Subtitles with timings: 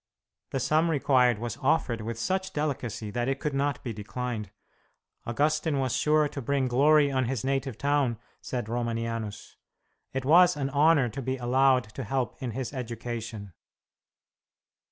[0.49, 4.49] The sum required was offered with such delicacy that it could not be declined.
[5.27, 9.57] Augustine was sure to bring glory on his native town, said Romanianus;
[10.11, 13.53] it was an honour to be allowed to help in his education.